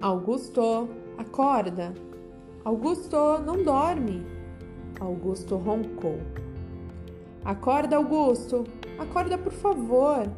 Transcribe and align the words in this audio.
Augusto, 0.00 0.90
acorda! 1.16 1.94
Augusto, 2.62 3.16
não 3.46 3.62
dorme! 3.62 4.26
Augusto 5.00 5.56
roncou. 5.56 6.18
Acorda, 7.42 7.96
Augusto! 7.96 8.64
Acorda, 8.98 9.38
por 9.38 9.52
favor! 9.52 10.30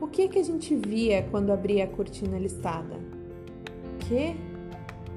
O 0.00 0.08
que 0.08 0.22
é 0.22 0.28
que 0.28 0.40
a 0.40 0.42
gente 0.42 0.74
via 0.74 1.28
quando 1.30 1.52
abria 1.52 1.84
a 1.84 1.86
cortina 1.86 2.38
listada? 2.38 2.96
Que? 4.00 4.34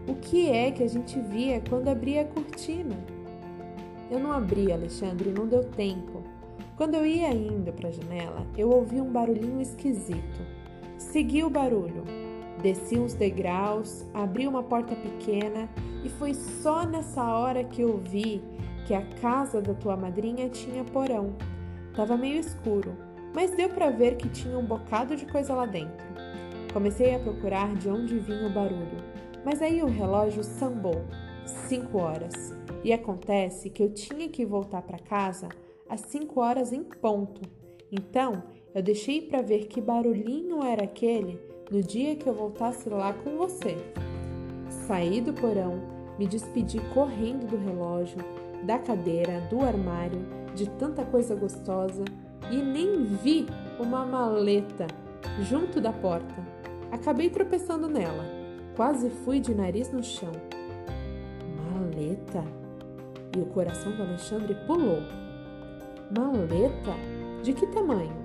O 0.08 0.14
que 0.14 0.48
é 0.52 0.72
que 0.72 0.84
a 0.84 0.88
gente 0.88 1.20
via 1.20 1.60
quando 1.68 1.88
abria 1.88 2.22
a 2.22 2.26
cortina? 2.26 2.96
Eu 4.12 4.20
não 4.20 4.32
abri, 4.32 4.72
Alexandre, 4.72 5.32
não 5.32 5.48
deu 5.48 5.64
tempo. 5.64 6.24
Quando 6.76 6.94
eu 6.94 7.06
ia 7.06 7.34
indo 7.34 7.74
para 7.74 7.90
a 7.90 7.92
janela, 7.92 8.46
eu 8.56 8.70
ouvi 8.70 9.02
um 9.02 9.12
barulhinho 9.12 9.60
esquisito. 9.60 10.40
Segui 11.00 11.44
o 11.44 11.50
barulho. 11.50 12.04
Desci 12.62 12.98
uns 12.98 13.14
degraus, 13.14 14.06
abri 14.14 14.48
uma 14.48 14.64
porta 14.64 14.96
pequena 14.96 15.70
e 16.04 16.10
foi 16.10 16.34
só 16.34 16.86
nessa 16.86 17.24
hora 17.24 17.64
que 17.64 17.82
eu 17.82 17.98
vi 17.98 18.42
que 18.86 18.94
a 18.94 19.02
casa 19.22 19.62
da 19.62 19.74
tua 19.74 19.96
madrinha 19.96 20.50
tinha 20.50 20.84
porão. 20.84 21.36
Tava 21.96 22.18
meio 22.18 22.40
escuro, 22.40 22.96
mas 23.36 23.56
deu 23.56 23.70
para 23.70 23.92
ver 23.92 24.16
que 24.18 24.30
tinha 24.30 24.58
um 24.58 24.66
bocado 24.66 25.16
de 25.16 25.26
coisa 25.26 25.54
lá 25.54 25.66
dentro. 25.66 26.08
Comecei 26.74 27.14
a 27.14 27.20
procurar 27.20 27.76
de 27.76 27.90
onde 27.90 28.18
vinha 28.18 28.48
o 28.48 28.54
barulho, 28.54 28.98
mas 29.46 29.62
aí 29.62 29.82
o 29.84 29.88
relógio 29.88 30.44
sambou. 30.44 31.06
Cinco 31.46 32.00
horas. 32.00 32.56
E 32.84 32.92
acontece 32.92 33.70
que 33.70 33.82
eu 33.82 33.94
tinha 33.94 34.28
que 34.30 34.46
voltar 34.46 34.82
para 34.82 35.00
casa 35.00 35.50
às 35.90 36.02
cinco 36.02 36.42
horas 36.42 36.74
em 36.74 36.84
ponto. 36.84 37.42
Então, 37.92 38.44
eu 38.76 38.82
deixei 38.82 39.22
para 39.22 39.42
ver 39.42 39.68
que 39.68 39.80
barulhinho 39.80 40.62
era 40.64 40.84
aquele 40.84 41.47
no 41.70 41.82
dia 41.82 42.16
que 42.16 42.28
eu 42.28 42.34
voltasse 42.34 42.90
lá 42.90 43.14
com 43.14 43.38
você. 43.38 43.78
Saí 44.70 45.20
do 45.20 45.34
porão, 45.34 45.82
me 46.18 46.26
despedi 46.26 46.80
correndo 46.94 47.48
do 47.48 47.58
relógio, 47.58 48.20
da 48.64 48.80
cadeira, 48.80 49.42
do 49.50 49.62
armário, 49.62 50.26
de 50.56 50.70
tanta 50.72 51.04
coisa 51.06 51.36
gostosa 51.36 52.04
e 52.50 52.58
nem 52.58 53.04
vi 53.04 53.46
uma 53.80 54.06
maleta 54.06 54.88
junto 55.42 55.82
da 55.82 55.92
porta. 55.92 56.36
Acabei 56.92 57.30
tropeçando 57.30 57.88
nela. 57.88 58.24
Quase 58.76 59.10
fui 59.10 59.40
de 59.40 59.54
nariz 59.54 59.92
no 59.92 60.04
chão. 60.04 60.32
Maleta? 61.74 62.44
E 63.36 63.42
o 63.42 63.46
coração 63.48 63.92
do 63.92 64.04
Alexandre 64.04 64.56
pulou. 64.66 65.02
Maleta? 66.18 66.94
De 67.44 67.54
que 67.54 67.68
tamanho? 67.68 68.16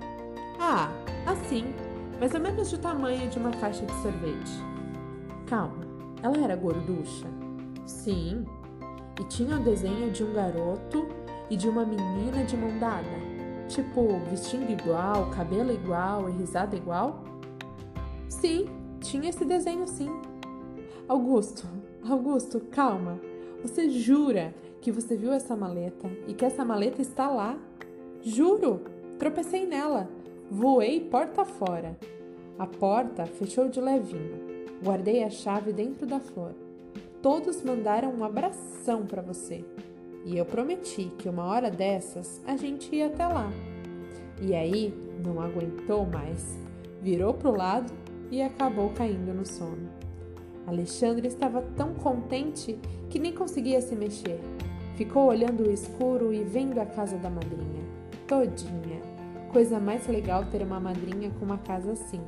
Ah, 0.60 0.90
assim, 1.26 1.64
mais 2.22 2.34
ou 2.34 2.40
menos 2.40 2.70
do 2.70 2.78
tamanho 2.78 3.28
de 3.28 3.36
uma 3.36 3.50
caixa 3.50 3.84
de 3.84 3.92
sorvete. 3.94 4.52
Calma, 5.44 5.84
ela 6.22 6.38
era 6.38 6.54
gorducha? 6.54 7.26
Sim. 7.84 8.46
E 9.20 9.24
tinha 9.24 9.56
o 9.56 9.64
desenho 9.64 10.08
de 10.12 10.22
um 10.22 10.32
garoto 10.32 11.08
e 11.50 11.56
de 11.56 11.68
uma 11.68 11.84
menina 11.84 12.44
de 12.44 12.56
mão 12.56 12.78
dada? 12.78 13.08
Tipo, 13.66 14.20
vestindo 14.30 14.70
igual, 14.70 15.30
cabelo 15.30 15.72
igual 15.72 16.28
e 16.28 16.32
risada 16.34 16.76
igual? 16.76 17.24
Sim, 18.28 18.66
tinha 19.00 19.28
esse 19.28 19.44
desenho 19.44 19.88
sim. 19.88 20.08
Augusto, 21.08 21.66
Augusto, 22.08 22.60
calma. 22.70 23.18
Você 23.62 23.90
jura 23.90 24.54
que 24.80 24.92
você 24.92 25.16
viu 25.16 25.32
essa 25.32 25.56
maleta 25.56 26.08
e 26.28 26.34
que 26.34 26.44
essa 26.44 26.64
maleta 26.64 27.02
está 27.02 27.28
lá? 27.28 27.58
Juro! 28.22 28.80
Tropecei 29.18 29.66
nela. 29.66 30.08
Voei 30.48 31.00
porta 31.00 31.44
fora. 31.44 31.96
A 32.58 32.66
porta 32.66 33.26
fechou 33.26 33.68
de 33.68 33.80
levinho. 33.80 34.40
Guardei 34.84 35.24
a 35.24 35.30
chave 35.30 35.72
dentro 35.72 36.06
da 36.06 36.20
flor. 36.20 36.54
Todos 37.22 37.62
mandaram 37.62 38.12
um 38.12 38.24
abração 38.24 39.06
para 39.06 39.22
você. 39.22 39.64
E 40.24 40.36
eu 40.36 40.44
prometi 40.44 41.10
que 41.18 41.28
uma 41.28 41.44
hora 41.44 41.70
dessas 41.70 42.40
a 42.46 42.56
gente 42.56 42.94
ia 42.94 43.06
até 43.06 43.26
lá. 43.26 43.50
E 44.40 44.54
aí 44.54 44.92
não 45.24 45.40
aguentou 45.40 46.04
mais, 46.04 46.58
virou 47.00 47.32
pro 47.32 47.56
lado 47.56 47.92
e 48.30 48.42
acabou 48.42 48.90
caindo 48.90 49.32
no 49.32 49.46
sono. 49.46 49.88
Alexandre 50.66 51.28
estava 51.28 51.62
tão 51.76 51.94
contente 51.94 52.78
que 53.08 53.18
nem 53.18 53.32
conseguia 53.32 53.80
se 53.80 53.94
mexer. 53.94 54.40
Ficou 54.96 55.26
olhando 55.28 55.64
o 55.64 55.70
escuro 55.70 56.32
e 56.32 56.42
vendo 56.42 56.80
a 56.80 56.86
casa 56.86 57.16
da 57.16 57.30
madrinha, 57.30 57.84
todinha. 58.26 58.91
Coisa 59.52 59.78
mais 59.78 60.06
legal 60.06 60.46
ter 60.46 60.62
uma 60.62 60.80
madrinha 60.80 61.30
com 61.38 61.44
uma 61.44 61.58
casa 61.58 61.92
assim. 61.92 62.22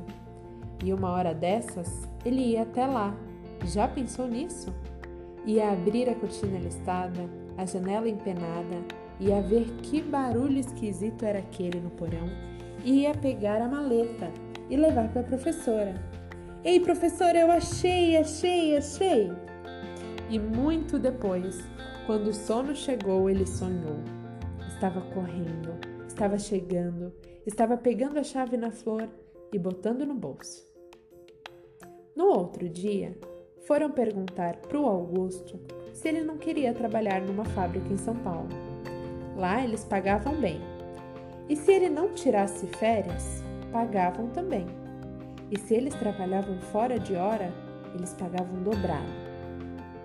E 0.83 0.93
uma 0.93 1.09
hora 1.09 1.33
dessas, 1.33 2.07
ele 2.23 2.51
ia 2.51 2.61
até 2.61 2.85
lá. 2.85 3.15
Já 3.65 3.87
pensou 3.87 4.27
nisso? 4.27 4.71
Ia 5.43 5.71
abrir 5.71 6.07
a 6.07 6.13
cortina 6.13 6.59
listada, 6.59 7.27
a 7.57 7.65
janela 7.65 8.07
empenada, 8.07 8.77
ia 9.19 9.41
ver 9.41 9.65
que 9.81 10.03
barulho 10.03 10.59
esquisito 10.59 11.25
era 11.25 11.39
aquele 11.39 11.79
no 11.79 11.89
porão 11.89 12.29
e 12.83 13.01
ia 13.01 13.15
pegar 13.15 13.59
a 13.59 13.67
maleta 13.67 14.31
e 14.69 14.77
levar 14.77 15.09
para 15.09 15.21
a 15.21 15.25
professora. 15.25 15.95
Ei, 16.63 16.79
professora, 16.79 17.39
eu 17.39 17.51
achei, 17.51 18.17
achei, 18.17 18.77
achei! 18.77 19.31
E 20.29 20.37
muito 20.37 20.99
depois, 20.99 21.63
quando 22.05 22.27
o 22.27 22.33
sono 22.33 22.75
chegou, 22.75 23.29
ele 23.29 23.47
sonhou. 23.47 23.97
Estava 24.67 25.01
correndo, 25.01 25.73
estava 26.15 26.39
chegando, 26.39 27.11
estava 27.45 27.75
pegando 27.75 28.17
a 28.17 28.23
chave 28.23 28.55
na 28.55 28.71
flor 28.71 29.09
e 29.51 29.59
botando 29.59 30.05
no 30.05 30.13
bolso. 30.13 30.65
No 32.15 32.27
outro 32.27 32.69
dia, 32.69 33.17
foram 33.67 33.91
perguntar 33.91 34.55
para 34.55 34.79
o 34.79 34.85
Augusto 34.85 35.59
se 35.91 36.07
ele 36.07 36.21
não 36.21 36.37
queria 36.37 36.73
trabalhar 36.73 37.21
numa 37.21 37.43
fábrica 37.43 37.91
em 37.91 37.97
São 37.97 38.15
Paulo. 38.15 38.47
Lá 39.35 39.61
eles 39.61 39.83
pagavam 39.83 40.39
bem. 40.39 40.61
E 41.49 41.55
se 41.57 41.73
ele 41.73 41.89
não 41.89 42.13
tirasse 42.13 42.65
férias, 42.65 43.43
pagavam 43.73 44.29
também. 44.29 44.65
E 45.51 45.59
se 45.59 45.73
eles 45.73 45.93
trabalhavam 45.95 46.57
fora 46.71 46.97
de 46.97 47.13
hora, 47.15 47.53
eles 47.93 48.13
pagavam 48.13 48.63
dobrado. 48.63 49.11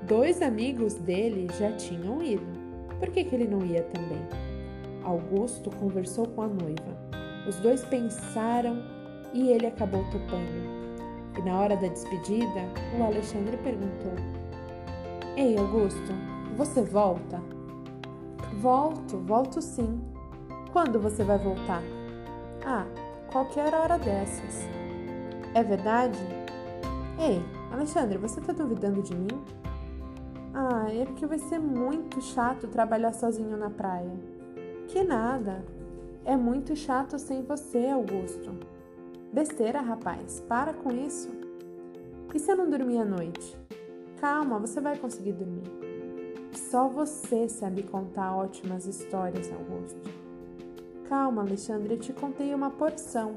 Dois 0.02 0.42
amigos 0.42 0.94
dele 0.94 1.46
já 1.56 1.70
tinham 1.76 2.20
ido. 2.20 2.60
Por 2.98 3.10
que, 3.10 3.22
que 3.22 3.34
ele 3.34 3.46
não 3.46 3.64
ia 3.64 3.84
também? 3.84 4.50
Augusto 5.04 5.70
conversou 5.70 6.26
com 6.28 6.42
a 6.42 6.46
noiva. 6.46 6.96
Os 7.48 7.56
dois 7.56 7.84
pensaram 7.84 8.82
e 9.32 9.48
ele 9.48 9.66
acabou 9.66 10.04
topando. 10.10 10.80
E 11.38 11.42
na 11.42 11.58
hora 11.58 11.76
da 11.76 11.88
despedida, 11.88 12.60
o 12.98 13.02
Alexandre 13.02 13.56
perguntou: 13.58 14.12
Ei, 15.36 15.56
Augusto, 15.56 16.12
você 16.56 16.82
volta? 16.82 17.40
Volto, 18.60 19.18
volto 19.18 19.62
sim. 19.62 20.00
Quando 20.72 21.00
você 21.00 21.24
vai 21.24 21.38
voltar? 21.38 21.82
Ah, 22.64 22.86
qualquer 23.32 23.72
hora 23.74 23.98
dessas. 23.98 24.68
É 25.54 25.62
verdade? 25.62 26.18
Ei, 27.18 27.42
Alexandre, 27.72 28.18
você 28.18 28.40
tá 28.40 28.52
duvidando 28.52 29.02
de 29.02 29.14
mim? 29.14 29.42
Ah, 30.52 30.86
é 30.92 31.04
porque 31.04 31.26
vai 31.26 31.38
ser 31.38 31.58
muito 31.58 32.20
chato 32.20 32.68
trabalhar 32.68 33.12
sozinho 33.12 33.56
na 33.56 33.70
praia. 33.70 34.39
Que 34.90 35.04
nada. 35.04 35.64
É 36.24 36.36
muito 36.36 36.74
chato 36.74 37.16
sem 37.16 37.42
você, 37.42 37.86
Augusto. 37.86 38.50
Besteira, 39.32 39.80
rapaz. 39.80 40.40
Para 40.48 40.74
com 40.74 40.90
isso. 40.90 41.30
E 42.34 42.38
se 42.40 42.50
eu 42.50 42.56
não 42.56 42.68
dormir 42.68 42.98
à 42.98 43.04
noite? 43.04 43.56
Calma, 44.20 44.58
você 44.58 44.80
vai 44.80 44.98
conseguir 44.98 45.34
dormir. 45.34 45.70
Só 46.52 46.88
você 46.88 47.48
sabe 47.48 47.84
contar 47.84 48.34
ótimas 48.34 48.84
histórias, 48.84 49.48
Augusto. 49.52 50.10
Calma, 51.08 51.42
Alexandre, 51.42 51.94
eu 51.94 52.00
te 52.00 52.12
contei 52.12 52.52
uma 52.52 52.70
porção. 52.70 53.36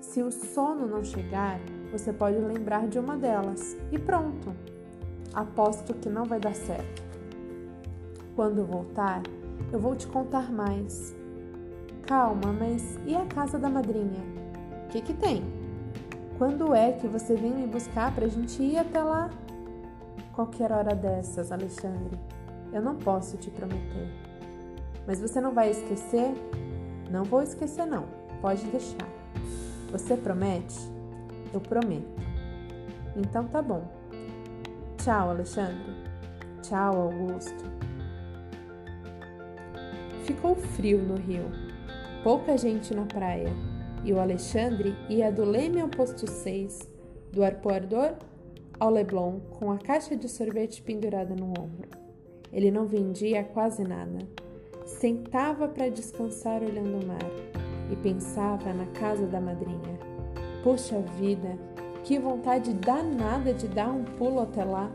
Se 0.00 0.22
o 0.22 0.32
sono 0.32 0.86
não 0.86 1.04
chegar, 1.04 1.60
você 1.92 2.14
pode 2.14 2.38
lembrar 2.38 2.88
de 2.88 2.98
uma 2.98 3.18
delas. 3.18 3.76
E 3.92 3.98
pronto. 3.98 4.56
Aposto 5.34 5.92
que 5.92 6.08
não 6.08 6.24
vai 6.24 6.40
dar 6.40 6.54
certo. 6.54 7.02
Quando 8.34 8.64
voltar, 8.64 9.22
eu 9.72 9.78
vou 9.78 9.94
te 9.94 10.06
contar 10.06 10.52
mais. 10.52 11.14
Calma, 12.06 12.52
mas 12.52 12.98
e 13.06 13.14
a 13.14 13.24
casa 13.26 13.58
da 13.58 13.68
madrinha? 13.68 14.22
O 14.84 14.88
que, 14.88 15.00
que 15.00 15.14
tem? 15.14 15.42
Quando 16.38 16.74
é 16.74 16.92
que 16.92 17.06
você 17.06 17.34
vem 17.34 17.52
me 17.52 17.66
buscar 17.66 18.14
para 18.14 18.26
a 18.26 18.28
gente 18.28 18.62
ir 18.62 18.76
até 18.76 19.02
lá? 19.02 19.30
Qualquer 20.32 20.72
hora 20.72 20.94
dessas, 20.94 21.52
Alexandre. 21.52 22.18
Eu 22.72 22.82
não 22.82 22.96
posso 22.96 23.36
te 23.36 23.50
prometer. 23.50 24.08
Mas 25.06 25.20
você 25.20 25.40
não 25.40 25.52
vai 25.52 25.70
esquecer? 25.70 26.34
Não 27.10 27.24
vou 27.24 27.42
esquecer, 27.42 27.86
não. 27.86 28.04
Pode 28.40 28.64
deixar. 28.66 29.08
Você 29.92 30.16
promete? 30.16 30.78
Eu 31.52 31.60
prometo. 31.60 32.20
Então 33.16 33.44
tá 33.44 33.62
bom. 33.62 33.84
Tchau, 34.98 35.30
Alexandre. 35.30 35.94
Tchau, 36.62 37.02
Augusto. 37.02 37.64
Ficou 40.24 40.54
frio 40.54 41.02
no 41.02 41.16
rio. 41.16 41.44
Pouca 42.22 42.56
gente 42.56 42.94
na 42.94 43.04
praia. 43.04 43.50
E 44.02 44.10
o 44.10 44.18
Alexandre 44.18 44.96
ia 45.06 45.30
do 45.30 45.44
leme 45.44 45.82
ao 45.82 45.88
posto 45.88 46.26
6, 46.26 46.90
do 47.30 47.44
arpoador 47.44 48.14
ao 48.80 48.90
Leblon 48.90 49.40
com 49.58 49.70
a 49.70 49.76
caixa 49.76 50.16
de 50.16 50.26
sorvete 50.26 50.80
pendurada 50.80 51.34
no 51.34 51.50
ombro. 51.50 51.88
Ele 52.50 52.70
não 52.70 52.86
vendia 52.86 53.44
quase 53.44 53.84
nada. 53.84 54.18
Sentava 54.86 55.68
para 55.68 55.90
descansar 55.90 56.62
olhando 56.62 57.04
o 57.04 57.06
mar 57.06 57.30
e 57.90 57.96
pensava 57.96 58.72
na 58.72 58.86
casa 58.86 59.26
da 59.26 59.42
madrinha. 59.42 59.98
Puxa 60.62 61.00
vida, 61.18 61.58
que 62.02 62.18
vontade 62.18 62.72
danada 62.72 63.52
de 63.52 63.68
dar 63.68 63.90
um 63.90 64.04
pulo 64.04 64.40
até 64.40 64.64
lá. 64.64 64.90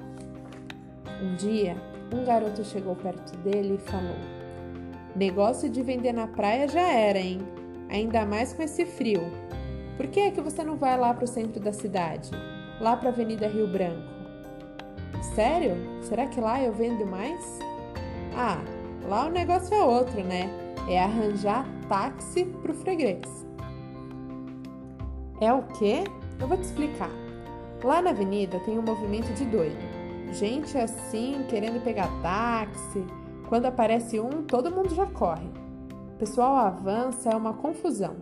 Um 1.22 1.36
dia, 1.36 1.76
um 2.12 2.26
garoto 2.26 2.64
chegou 2.64 2.96
perto 2.96 3.38
dele 3.38 3.76
e 3.76 3.90
falou: 3.90 4.39
Negócio 5.16 5.70
de 5.70 5.82
vender 5.82 6.14
na 6.14 6.28
praia 6.28 6.68
já 6.68 6.88
era, 6.88 7.20
hein? 7.20 7.40
Ainda 7.90 8.26
mais 8.26 8.54
com 8.54 8.62
esse 8.62 8.86
frio. 8.86 9.22
Por 9.98 10.08
que 10.08 10.20
é 10.20 10.32
que 10.32 10.42
você 10.42 10.64
não 10.64 10.76
vai 10.76 10.98
lá 10.98 11.14
para 11.14 11.26
o 11.26 11.28
centro 11.28 11.60
da 11.60 11.74
cidade? 11.74 12.30
Lá 12.80 12.96
para 12.96 13.10
a 13.10 13.12
Avenida 13.12 13.48
Rio 13.48 13.68
Branco? 13.68 14.08
Sério? 15.36 15.76
Será 16.02 16.28
que 16.28 16.40
lá 16.40 16.62
eu 16.62 16.72
vendo 16.72 17.06
mais? 17.06 17.60
Ah, 18.36 18.62
lá 19.08 19.26
o 19.26 19.30
negócio 19.30 19.74
é 19.74 19.84
outro, 19.84 20.24
né? 20.24 20.50
É 20.88 21.04
arranjar 21.04 21.66
táxi 21.90 22.46
pro 22.46 22.74
freguês. 22.74 23.46
É 25.42 25.52
o 25.52 25.64
quê? 25.64 26.04
Eu 26.40 26.48
vou 26.48 26.58
te 26.58 26.64
explicar. 26.64 27.12
Lá 27.84 28.02
na 28.02 28.12
avenida 28.12 28.60
tem 28.62 28.78
um 28.78 28.82
movimento 28.82 29.34
de 29.34 29.46
doido. 29.46 29.78
Gente 30.34 30.78
assim, 30.78 31.46
querendo 31.50 31.84
pegar 31.84 32.10
táxi. 32.22 33.04
Quando 33.50 33.66
aparece 33.66 34.20
um, 34.20 34.44
todo 34.44 34.72
mundo 34.72 34.94
já 34.94 35.08
corre. 35.08 35.50
O 36.14 36.20
pessoal 36.20 36.56
avança, 36.56 37.32
é 37.32 37.36
uma 37.36 37.56
confusão. 37.56 38.18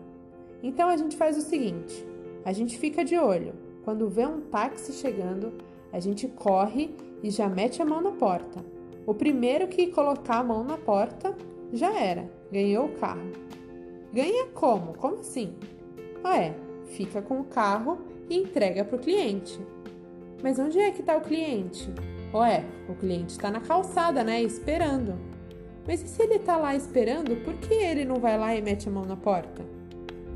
Então 0.64 0.88
a 0.88 0.96
gente 0.96 1.18
faz 1.18 1.38
o 1.38 1.42
seguinte: 1.42 2.08
a 2.46 2.54
gente 2.54 2.80
fica 2.80 3.04
de 3.04 3.18
olho. 3.18 3.54
Quando 3.84 4.10
vê 4.10 4.26
um 4.26 4.40
táxi 4.40 4.94
chegando, 4.94 5.52
a 5.92 6.00
gente 6.00 6.30
corre 6.30 6.96
e 7.22 7.30
já 7.30 7.50
mete 7.50 7.82
a 7.82 7.86
mão 7.86 8.02
na 8.02 8.12
porta. 8.12 8.64
O 9.06 9.14
primeiro 9.14 9.68
que 9.68 9.88
colocar 9.88 10.38
a 10.38 10.44
mão 10.44 10.64
na 10.64 10.78
porta 10.78 11.36
já 11.74 11.94
era, 11.94 12.32
ganhou 12.50 12.86
o 12.86 12.94
carro. 12.94 13.32
Ganha 14.14 14.48
como? 14.54 14.94
Como 14.94 15.20
assim? 15.20 15.54
Ah, 16.24 16.38
é, 16.38 16.56
fica 16.86 17.22
com 17.22 17.42
o 17.42 17.46
carro 17.46 18.00
e 18.30 18.38
entrega 18.38 18.86
para 18.86 18.96
o 18.96 19.00
cliente. 19.00 19.60
Mas 20.42 20.58
onde 20.58 20.80
é 20.80 20.92
que 20.92 21.02
está 21.02 21.18
o 21.18 21.22
cliente? 21.22 21.90
Ué, 22.34 22.64
o 22.90 22.96
cliente 22.96 23.32
está 23.32 23.50
na 23.50 23.62
calçada, 23.62 24.24
né? 24.24 24.42
Esperando. 24.42 25.16
Mas 25.88 26.02
e 26.02 26.08
se 26.08 26.22
ele 26.22 26.36
está 26.36 26.58
lá 26.58 26.76
esperando, 26.76 27.38
por 27.44 27.54
que 27.56 27.74
ele 27.74 28.04
não 28.04 28.18
vai 28.18 28.38
lá 28.38 28.54
e 28.56 28.62
mete 28.62 28.90
a 28.90 28.92
mão 28.92 29.06
na 29.06 29.16
porta? 29.16 29.64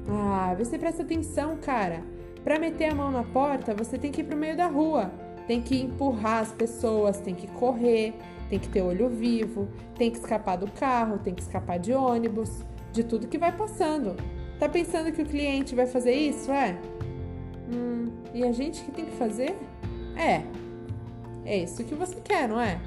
Ah, 0.07 0.55
você 0.57 0.77
presta 0.77 1.03
atenção, 1.03 1.57
cara. 1.57 2.01
Para 2.43 2.57
meter 2.57 2.91
a 2.91 2.95
mão 2.95 3.11
na 3.11 3.23
porta, 3.23 3.73
você 3.73 3.97
tem 3.97 4.11
que 4.11 4.21
ir 4.21 4.23
para 4.23 4.35
o 4.35 4.39
meio 4.39 4.55
da 4.55 4.67
rua. 4.67 5.11
Tem 5.47 5.61
que 5.61 5.79
empurrar 5.79 6.41
as 6.41 6.51
pessoas, 6.51 7.19
tem 7.19 7.35
que 7.35 7.47
correr, 7.47 8.13
tem 8.49 8.57
que 8.57 8.69
ter 8.69 8.81
olho 8.81 9.09
vivo, 9.09 9.67
tem 9.97 10.09
que 10.09 10.17
escapar 10.17 10.55
do 10.55 10.71
carro, 10.71 11.19
tem 11.19 11.33
que 11.33 11.41
escapar 11.41 11.77
de 11.77 11.93
ônibus, 11.93 12.63
de 12.91 13.03
tudo 13.03 13.27
que 13.27 13.37
vai 13.37 13.51
passando. 13.51 14.15
Tá 14.59 14.69
pensando 14.69 15.11
que 15.11 15.21
o 15.21 15.25
cliente 15.25 15.75
vai 15.75 15.87
fazer 15.87 16.13
isso, 16.13 16.51
é? 16.51 16.77
Hum, 17.73 18.11
e 18.33 18.43
a 18.43 18.51
gente 18.51 18.81
que 18.83 18.91
tem 18.91 19.05
que 19.05 19.17
fazer? 19.17 19.57
É. 20.15 20.43
É 21.51 21.57
isso 21.57 21.83
que 21.83 21.93
você 21.93 22.15
quer, 22.21 22.47
não 22.47 22.61
é? 22.61 22.79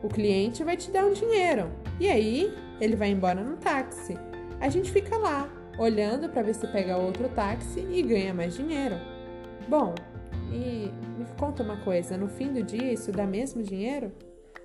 O 0.00 0.06
cliente 0.06 0.62
vai 0.62 0.76
te 0.76 0.92
dar 0.92 1.04
um 1.04 1.12
dinheiro 1.12 1.68
e 1.98 2.08
aí 2.08 2.56
ele 2.80 2.94
vai 2.94 3.10
embora 3.10 3.42
no 3.42 3.56
táxi. 3.56 4.16
A 4.60 4.68
gente 4.68 4.92
fica 4.92 5.18
lá, 5.18 5.50
olhando 5.76 6.28
para 6.28 6.42
ver 6.42 6.54
se 6.54 6.68
pega 6.68 6.96
outro 6.96 7.28
táxi 7.30 7.80
e 7.80 8.00
ganha 8.00 8.32
mais 8.32 8.54
dinheiro. 8.54 8.94
Bom, 9.68 9.92
e 10.52 10.88
me 11.18 11.26
conta 11.36 11.64
uma 11.64 11.78
coisa: 11.78 12.16
no 12.16 12.28
fim 12.28 12.52
do 12.52 12.62
dia 12.62 12.92
isso 12.92 13.10
dá 13.10 13.26
mesmo 13.26 13.60
dinheiro? 13.60 14.12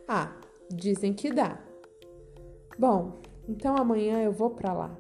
Ah, 0.08 0.36
dizem 0.72 1.12
que 1.12 1.34
dá. 1.34 1.58
Bom, 2.78 3.22
então 3.50 3.76
amanhã 3.76 4.22
eu 4.22 4.32
vou 4.32 4.52
para 4.52 4.72
lá. 4.72 4.96